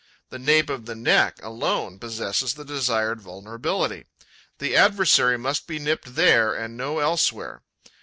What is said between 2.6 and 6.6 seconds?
desired vulnerability. The adversary must be nipped there